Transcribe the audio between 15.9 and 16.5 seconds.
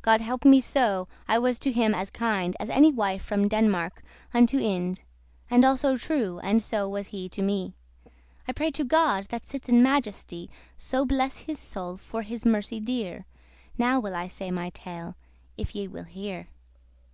hear.